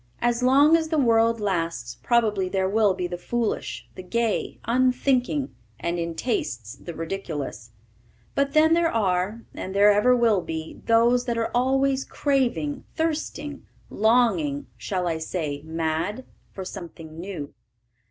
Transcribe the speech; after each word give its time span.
As 0.19 0.41
long 0.41 0.75
as 0.75 0.87
the 0.89 0.97
world 0.97 1.39
lasts 1.39 1.93
probably 2.01 2.49
there 2.49 2.67
will 2.67 2.95
be 2.95 3.05
the 3.05 3.19
foolish, 3.19 3.87
the 3.93 4.01
gay, 4.01 4.57
unthinking, 4.65 5.53
and, 5.79 5.99
in 5.99 6.15
tastes, 6.15 6.75
the 6.75 6.95
ridiculous. 6.95 7.69
But 8.33 8.53
then 8.53 8.73
there 8.73 8.89
are, 8.89 9.45
and 9.53 9.75
there 9.75 9.91
ever 9.91 10.15
will 10.15 10.41
be, 10.41 10.81
those 10.87 11.25
that 11.25 11.37
are 11.37 11.51
always 11.53 12.03
craving, 12.03 12.83
thirsting, 12.95 13.67
longing, 13.91 14.65
shall 14.75 15.07
I 15.07 15.19
say 15.19 15.61
mad? 15.63 16.25
for 16.51 16.65
something 16.65 17.19
new. 17.19 17.53